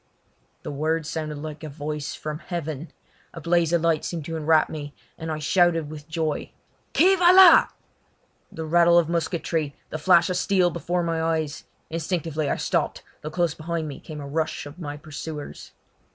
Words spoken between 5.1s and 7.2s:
and I shouted with joy. "Qui